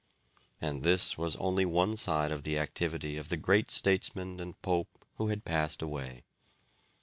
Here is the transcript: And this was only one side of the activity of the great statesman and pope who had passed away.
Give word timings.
And 0.59 0.81
this 0.81 1.15
was 1.15 1.35
only 1.35 1.63
one 1.63 1.95
side 1.95 2.31
of 2.31 2.41
the 2.41 2.57
activity 2.57 3.17
of 3.17 3.29
the 3.29 3.37
great 3.37 3.69
statesman 3.69 4.39
and 4.39 4.59
pope 4.63 5.05
who 5.17 5.27
had 5.27 5.45
passed 5.45 5.79
away. 5.83 6.23